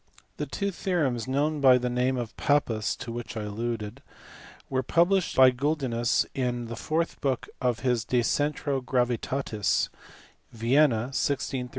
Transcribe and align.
The 0.37 0.47
two 0.47 0.71
theorems 0.71 1.27
known 1.27 1.61
by 1.61 1.77
the 1.77 1.87
name 1.87 2.17
of 2.17 2.35
Pappus 2.35 2.95
(to 2.95 3.11
which 3.11 3.37
I 3.37 3.43
alluded 3.43 4.01
on 4.01 4.03
p. 4.03 4.63
101) 4.69 4.75
were 4.75 4.81
published 4.81 5.35
by 5.35 5.51
Guldinus 5.51 6.25
in 6.33 6.65
the 6.65 6.75
fourth 6.75 7.21
book 7.21 7.47
of 7.61 7.81
his 7.81 8.03
De 8.03 8.21
Centra 8.21 8.83
Gravitatis, 8.83 9.89
Vienna, 10.51 11.09
1635 11.09 11.09
1642. 11.09 11.69